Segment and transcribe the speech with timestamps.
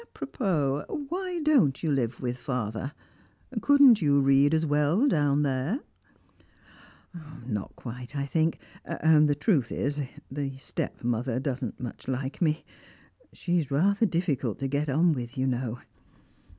[0.03, 2.93] "Apropos, why don't you live with father?
[3.61, 5.81] Couldn't you read as well down there?"
[7.45, 10.01] "Not quite, I think, and the truth is,
[10.31, 12.65] the stepmother doesn't much like me.
[13.31, 15.79] She's rather difficult to get on with you know."